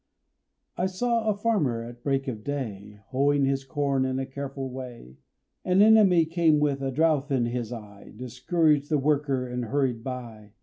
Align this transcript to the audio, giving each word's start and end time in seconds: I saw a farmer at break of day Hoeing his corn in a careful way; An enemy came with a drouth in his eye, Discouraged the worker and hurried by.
I 0.77 0.87
saw 0.87 1.27
a 1.27 1.35
farmer 1.35 1.83
at 1.83 2.01
break 2.01 2.27
of 2.27 2.43
day 2.43 3.01
Hoeing 3.09 3.45
his 3.45 3.63
corn 3.63 4.03
in 4.03 4.17
a 4.17 4.25
careful 4.25 4.71
way; 4.71 5.19
An 5.63 5.79
enemy 5.83 6.25
came 6.25 6.59
with 6.59 6.81
a 6.81 6.89
drouth 6.91 7.29
in 7.29 7.45
his 7.45 7.71
eye, 7.71 8.11
Discouraged 8.15 8.89
the 8.89 8.97
worker 8.97 9.47
and 9.47 9.65
hurried 9.65 10.03
by. 10.03 10.53